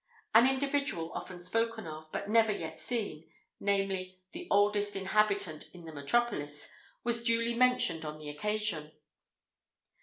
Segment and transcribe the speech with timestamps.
[0.33, 7.23] An individual often spoken of, but never yet seen—namely, "the oldest inhabitant in the metropolis"—was
[7.23, 8.93] duly mentioned on the occasion.